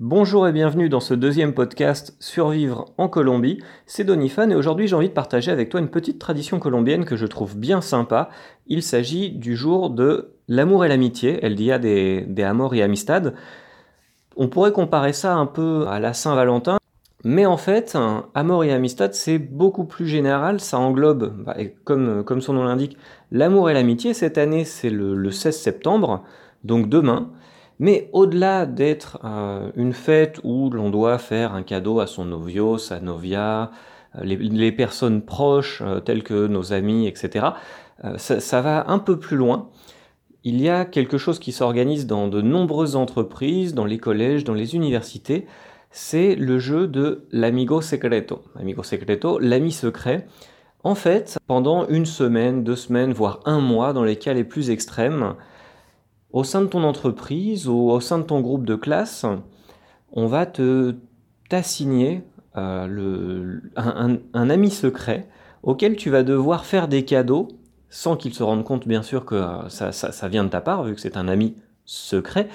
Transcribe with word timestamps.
Bonjour 0.00 0.48
et 0.48 0.52
bienvenue 0.52 0.88
dans 0.88 0.98
ce 0.98 1.14
deuxième 1.14 1.54
podcast 1.54 2.16
Survivre 2.18 2.86
en 2.98 3.08
Colombie. 3.08 3.62
C'est 3.86 4.02
Donifan 4.02 4.50
et 4.50 4.56
aujourd'hui 4.56 4.88
j'ai 4.88 4.96
envie 4.96 5.08
de 5.08 5.14
partager 5.14 5.52
avec 5.52 5.68
toi 5.68 5.78
une 5.78 5.88
petite 5.88 6.18
tradition 6.18 6.58
colombienne 6.58 7.04
que 7.04 7.14
je 7.14 7.26
trouve 7.26 7.56
bien 7.56 7.80
sympa. 7.80 8.28
Il 8.66 8.82
s'agit 8.82 9.30
du 9.30 9.54
jour 9.54 9.90
de 9.90 10.32
l'amour 10.48 10.84
et 10.84 10.88
l'amitié, 10.88 11.38
El 11.44 11.54
Dia 11.54 11.78
des, 11.78 12.22
des 12.22 12.42
Amor 12.42 12.74
y 12.74 12.82
Amistad. 12.82 13.36
On 14.34 14.48
pourrait 14.48 14.72
comparer 14.72 15.12
ça 15.12 15.36
un 15.36 15.46
peu 15.46 15.86
à 15.86 16.00
la 16.00 16.12
Saint-Valentin, 16.12 16.78
mais 17.22 17.46
en 17.46 17.56
fait, 17.56 17.96
Amor 18.34 18.64
et 18.64 18.72
Amistad 18.72 19.14
c'est 19.14 19.38
beaucoup 19.38 19.84
plus 19.84 20.08
général, 20.08 20.58
ça 20.58 20.76
englobe, 20.76 21.36
bah, 21.44 21.54
comme, 21.84 22.40
son 22.40 22.54
nom 22.54 22.64
l'indique, 22.64 22.96
l'amour 23.30 23.70
et 23.70 23.74
l'amitié. 23.74 24.12
Cette 24.12 24.38
année 24.38 24.64
c'est 24.64 24.90
le, 24.90 25.14
le 25.14 25.30
16 25.30 25.56
septembre, 25.56 26.24
donc 26.64 26.88
demain. 26.88 27.30
Mais 27.78 28.08
au-delà 28.12 28.66
d'être 28.66 29.18
euh, 29.24 29.70
une 29.76 29.92
fête 29.92 30.40
où 30.44 30.70
l'on 30.70 30.90
doit 30.90 31.18
faire 31.18 31.54
un 31.54 31.62
cadeau 31.62 32.00
à 32.00 32.06
son 32.06 32.24
novio, 32.24 32.78
sa 32.78 33.00
novia, 33.00 33.70
euh, 34.16 34.24
les, 34.24 34.72
personnes 34.72 35.22
proches 35.22 35.82
euh, 35.84 36.00
telles 36.00 36.22
que 36.22 36.46
nos 36.46 36.72
amis, 36.72 37.06
etc., 37.06 37.46
ça, 38.16 38.40
ça, 38.40 38.60
va 38.60 38.90
un 38.90 38.98
peu 38.98 39.18
plus 39.18 39.36
loin. 39.36 39.70
Il 40.42 40.60
y 40.60 40.68
a 40.68 40.84
quelque 40.84 41.16
chose 41.16 41.38
qui 41.38 41.52
s'organise 41.52 42.06
dans 42.06 42.28
de 42.28 42.42
nombreuses 42.42 42.96
entreprises, 42.96 43.72
dans 43.72 43.86
les 43.86 43.98
collèges, 43.98 44.44
dans 44.44 44.52
les 44.52 44.74
universités. 44.74 45.46
C'est 45.90 46.34
le 46.34 46.58
jeu 46.58 46.86
de 46.88 47.24
l'amigo 47.30 47.80
secreto. 47.80 48.42
L'amigo 48.56 48.82
secreto, 48.82 49.38
l'ami 49.38 49.70
secret. 49.72 50.26
En 50.82 50.94
fait, 50.94 51.38
pendant 51.46 51.86
une 51.88 52.04
semaine, 52.04 52.62
deux 52.62 52.76
semaines, 52.76 53.12
voire 53.12 53.40
un 53.46 53.60
mois, 53.60 53.94
dans 53.94 54.04
les 54.04 54.16
cas 54.16 54.34
les 54.34 54.44
plus 54.44 54.70
extrêmes, 54.70 55.34
au 56.34 56.42
sein 56.42 56.62
de 56.62 56.66
ton 56.66 56.82
entreprise 56.82 57.68
ou 57.68 57.90
au 57.90 58.00
sein 58.00 58.18
de 58.18 58.24
ton 58.24 58.40
groupe 58.40 58.66
de 58.66 58.74
classe, 58.74 59.24
on 60.12 60.26
va 60.26 60.46
te 60.46 60.96
t'assigner 61.48 62.24
euh, 62.56 63.60
un, 63.76 64.50
ami 64.50 64.70
secret 64.70 65.28
auquel 65.62 65.94
tu 65.94 66.10
vas 66.10 66.24
devoir 66.24 66.66
faire 66.66 66.88
des 66.88 67.04
cadeaux 67.04 67.48
sans 67.88 68.16
qu'il 68.16 68.34
se 68.34 68.42
rende 68.42 68.64
compte 68.64 68.88
bien 68.88 69.02
sûr 69.02 69.24
que 69.24 69.36
euh, 69.36 69.68
ça, 69.68 70.28
vient 70.28 70.42
de 70.42 70.48
ta 70.48 70.60
part, 70.60 70.82
vu 70.82 70.96
que 70.96 71.00
c'est 71.00 71.16
un 71.16 71.28
ami 71.28 71.54
secret. 71.84 72.48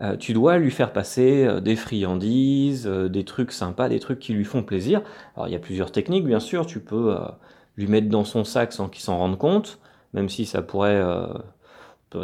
Euh, 0.00 0.16
tu 0.16 0.32
dois 0.32 0.56
lui 0.56 0.70
faire 0.70 0.94
passer 0.94 1.60
des 1.60 1.76
friandises, 1.76 2.86
des 2.86 3.24
trucs 3.24 3.52
sympas, 3.52 3.90
des 3.90 4.00
trucs 4.00 4.18
qui 4.18 4.32
lui 4.32 4.44
font 4.44 4.62
plaisir. 4.62 5.02
Alors 5.36 5.46
il 5.46 5.52
y 5.52 5.56
a 5.56 5.60
plusieurs 5.60 5.92
techniques 5.92 6.24
bien 6.24 6.40
sûr, 6.40 6.64
tu 6.64 6.80
peux 6.80 7.14
lui 7.76 7.86
mettre 7.86 8.08
dans 8.08 8.24
son 8.24 8.44
sac 8.44 8.72
sans 8.72 8.88
qu'il 8.88 9.02
s'en 9.02 9.18
rende 9.18 9.36
compte, 9.36 9.78
même 10.14 10.30
si 10.30 10.46
ça 10.46 10.62
pourrait 10.62 11.02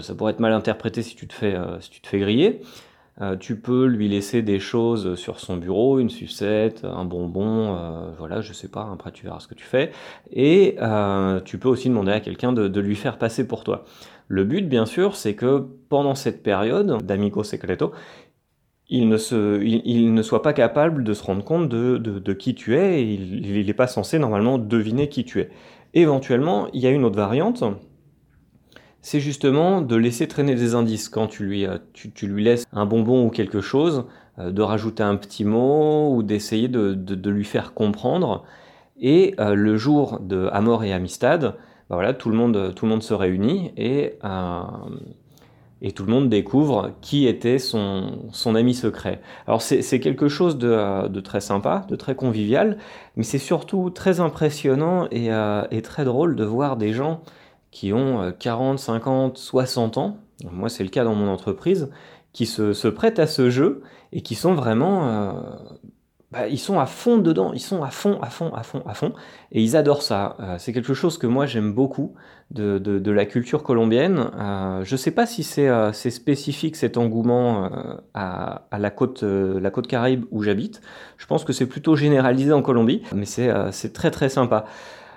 ça 0.01 0.15
pourrait 0.15 0.33
être 0.33 0.41
mal 0.41 0.53
interprété 0.53 1.03
si 1.03 1.17
tu 1.17 1.27
te 1.27 1.35
fais, 1.35 1.55
euh, 1.55 1.81
si 1.81 1.91
tu 1.91 2.01
te 2.01 2.09
fais 2.09 2.19
griller. 2.19 2.61
Euh, 3.21 3.37
tu 3.37 3.61
peux 3.61 3.85
lui 3.85 4.09
laisser 4.09 4.41
des 4.41 4.59
choses 4.59 5.17
sur 5.17 5.39
son 5.39 5.59
bureau, 5.59 5.99
une 5.99 6.09
sucette, 6.09 6.85
un 6.85 7.05
bonbon, 7.05 7.77
euh, 7.77 8.11
voilà, 8.19 8.41
je 8.41 8.55
sais 8.55 8.69
pas, 8.69 8.89
après 8.91 9.13
tu 9.13 9.25
verras 9.25 9.39
ce 9.39 9.49
que 9.49 9.55
tu 9.55 9.65
fais. 9.65 9.93
Et 10.33 10.77
tu 11.45 11.59
peux 11.59 11.69
aussi 11.69 11.89
demander 11.89 12.13
à 12.13 12.21
quelqu'un 12.21 12.53
de, 12.53 12.81
lui 12.81 12.97
faire 12.97 13.19
passer 13.19 13.47
pour 13.47 13.65
toi. 13.65 13.85
Le 14.29 14.45
but, 14.45 14.67
bien 14.67 14.87
sûr, 14.87 15.15
c'est 15.15 15.35
que 15.35 15.67
pendant 15.91 16.15
cette 16.15 16.43
période 16.43 17.03
d'amico 17.03 17.43
secreto, 17.43 17.93
il 18.89 19.09
ne, 19.09 19.17
se, 19.17 19.63
il, 19.63 20.15
ne 20.15 20.23
soit 20.23 20.43
pas 20.43 20.53
capable 20.53 21.05
de 21.05 21.13
se 21.13 21.23
rendre 21.23 21.45
compte 21.45 21.69
de, 21.69 21.99
de, 21.99 22.33
qui 22.33 22.55
tu 22.55 22.77
es 22.77 23.03
et 23.03 23.13
il 23.15 23.67
n'est 23.67 23.75
pas 23.75 23.87
censé 23.87 24.19
normalement 24.19 24.59
deviner 24.59 25.09
qui 25.09 25.25
tu 25.25 25.41
es. 25.41 25.51
Éventuellement, 25.95 26.69
il 26.73 26.81
y 26.81 26.87
a 26.87 26.91
une 26.91 27.05
autre 27.05 27.17
variante, 27.17 27.63
c'est 29.03 29.19
justement 29.19 29.83
de 29.83 29.97
laisser 29.97 30.29
traîner 30.29 30.55
des 30.55 30.75
indices 30.77 31.09
quand 31.09 31.27
tu 31.27 31.45
lui, 31.45 31.67
euh, 31.67 31.79
tu, 31.93 32.27
lui 32.27 32.45
laisses 32.45 32.65
un 32.73 32.87
bonbon 32.87 33.27
ou 33.27 33.31
quelque 33.31 33.61
chose, 33.61 34.07
euh, 34.39 34.53
de 34.53 34.63
rajouter 34.63 35.03
un 35.03 35.17
petit 35.17 35.45
mot 35.45 36.15
ou 36.15 36.23
d'essayer 36.23 36.69
de, 36.69 36.95
de, 36.95 37.31
lui 37.31 37.45
faire 37.45 37.75
comprendre. 37.75 38.45
Et 39.01 39.35
euh, 39.41 39.55
le 39.55 39.77
jour 39.77 40.21
de 40.21 40.49
Amor 40.53 40.85
et 40.85 40.93
Amistad, 40.93 41.57
bah 41.91 41.97
voilà, 41.97 42.15
tout, 42.15 42.31
le 42.31 42.37
monde, 42.37 42.73
tout 42.77 42.87
le 42.87 42.91
monde 42.91 43.03
se 43.03 43.13
réunit 43.13 43.73
et, 43.77 44.19
et 45.83 45.93
tout 45.93 46.07
le 46.07 46.13
monde 46.13 46.31
découvre 46.31 46.93
qui 47.03 47.27
était 47.27 47.59
son, 47.59 48.21
son 48.31 48.55
ami 48.55 48.73
secret. 48.73 49.21
Alors 49.49 49.61
c'est 49.61 50.01
quelque 50.01 50.29
chose 50.29 50.57
de, 50.57 51.09
de, 51.09 51.21
très 51.21 51.41
sympa, 51.41 51.85
de 51.89 51.97
très 51.97 52.15
convivial, 52.15 52.79
mais 53.17 53.25
c'est 53.25 53.39
surtout 53.39 53.91
très 53.91 54.21
impressionnant 54.21 55.09
et, 55.11 55.31
et, 55.71 55.83
très 55.83 56.05
drôle 56.05 56.37
de 56.37 56.45
voir 56.45 56.77
des 56.77 56.95
gens 56.95 57.21
qui 57.73 57.93
ont 57.93 58.33
40, 58.39 58.79
50, 58.79 59.37
60 59.37 59.99
ans, 59.99 60.19
moi 60.51 60.69
c'est 60.69 60.85
le 60.85 60.91
cas 60.91 61.03
dans 61.03 61.15
mon 61.15 61.29
entreprise, 61.29 61.89
qui 62.33 62.47
se, 62.47 62.89
prêtent 62.89 63.19
à 63.19 63.27
ce 63.27 63.51
jeu 63.51 63.83
et 64.13 64.23
qui 64.23 64.35
sont 64.35 64.55
vraiment... 64.55 65.09
Euh, 65.09 65.33
bah, 66.31 66.49
ils 66.49 66.59
sont 66.59 66.81
à 66.81 66.87
fond 66.87 67.19
dedans, 67.19 67.53
ils 67.53 67.61
sont 67.61 67.83
à 67.83 67.91
fond, 67.91 68.19
à 68.23 68.31
fond, 68.31 68.55
à 68.55 68.63
fond, 68.63 68.83
à 68.87 68.95
fond, 68.95 69.13
et 69.51 69.63
ils 69.63 69.77
adorent 69.77 70.03
ça. 70.03 70.37
Euh, 70.41 70.57
c'est 70.59 70.73
quelque 70.73 70.95
chose 70.95 71.19
que 71.19 71.27
moi 71.27 71.45
j'aime 71.45 71.75
beaucoup 71.75 72.15
de, 72.51 73.11
la 73.11 73.27
culture 73.27 73.63
colombienne. 73.63 74.31
Euh, 74.39 74.83
je 74.83 74.95
ne 74.95 74.97
sais 74.97 75.11
pas 75.11 75.27
si 75.27 75.43
c'est 75.43 75.71
spécifique 76.11 76.77
cet 76.77 76.97
engouement 76.97 77.71
à, 78.15 78.63
la, 78.79 78.91
côte, 78.91 79.23
la 79.23 79.71
côte 79.71 79.87
caraïbe 79.87 80.25
où 80.31 80.43
j'habite. 80.43 80.81
Je 81.19 81.27
pense 81.27 81.45
que 81.45 81.53
c'est 81.53 81.67
plutôt 81.67 81.97
généralisé 81.97 82.53
en 82.53 82.63
Colombie, 82.63 83.03
mais 83.15 83.27
c'est 83.27 83.93
très 83.93 84.11
très 84.11 84.31
sympa. 84.31 84.65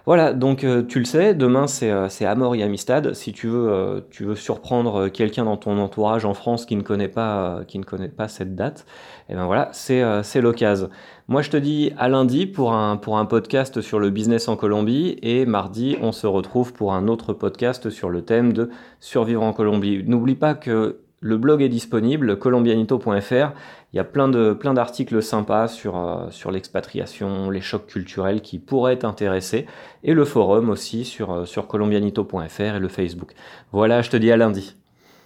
Voilà, 0.06 0.34
donc 0.34 0.64
euh, 0.64 0.84
tu 0.84 1.00
le 1.00 1.06
sais, 1.06 1.34
demain 1.34 1.66
c'est 1.66 1.90
euh, 1.90 2.08
Amor 2.22 2.54
et 2.54 2.62
Amistad. 2.62 3.14
Si 3.16 3.34
tu 3.34 3.48
veux, 3.48 3.70
euh, 3.72 4.36
surprendre 4.36 5.08
quelqu'un 5.08 5.46
dans 5.46 5.58
ton 5.58 5.80
entourage 5.80 6.26
en 6.26 6.36
France 6.36 6.68
qui 6.68 6.76
ne 6.76 6.84
connaît 6.84 7.08
pas, 7.08 7.62
qui 7.68 7.80
ne 7.80 7.84
connaît 7.84 8.10
pas 8.10 8.28
cette 8.28 8.56
date, 8.56 8.86
et 9.30 9.32
eh 9.32 9.36
ben 9.36 9.46
voilà, 9.48 9.70
c'est 9.74 10.42
l'occasion. 10.42 10.90
Moi 11.28 11.42
je 11.42 11.50
te 11.50 11.58
dis 11.58 11.92
à 11.98 12.08
lundi 12.08 12.46
pour 12.46 12.74
un, 12.74 12.98
pour 12.98 13.18
un 13.18 13.26
podcast 13.26 13.82
sur 13.82 14.00
le 14.00 14.12
business 14.12 14.48
en 14.48 14.56
Colombie 14.56 15.18
et 15.24 15.48
mardi 15.48 15.98
on 16.00 16.12
se 16.12 16.28
retrouve 16.28 16.72
pour 16.74 16.94
un 16.94 17.08
autre 17.08 17.34
podcast 17.34 17.90
sur 17.90 18.12
le 18.12 18.22
thème 18.22 18.54
de 18.54 18.70
survivre 19.00 19.42
en 19.42 19.54
Colombie. 19.54 20.04
N'oublie 20.06 20.36
pas 20.36 20.54
que 20.54 21.00
le 21.26 21.38
blog 21.38 21.64
est 21.64 21.70
disponible, 21.70 22.38
colombianito.fr. 22.38 23.52
Il 23.92 23.96
y 23.96 24.00
a 24.00 24.04
plein 24.04 24.30
plein 24.54 24.76
d'articles 24.76 25.24
sympas 25.24 25.68
sur, 25.68 25.98
euh, 25.98 26.30
sur 26.30 26.52
l'expatriation, 26.52 27.50
les 27.50 27.62
chocs 27.62 27.88
culturels 27.88 28.42
qui 28.42 28.60
pourraient 28.60 29.00
t'intéresser, 29.00 29.66
et 30.04 30.14
le 30.14 30.24
forum 30.24 30.70
aussi 30.70 31.04
sur, 31.04 31.32
euh, 31.32 31.46
sur 31.46 31.66
colombianito.fr 31.66 32.76
et 32.76 32.80
le 32.80 32.88
Facebook. 32.90 33.34
Voilà, 33.72 34.04
je 34.04 34.12
te 34.12 34.18
dis 34.18 34.32
à 34.32 34.38
lundi. 34.38 34.76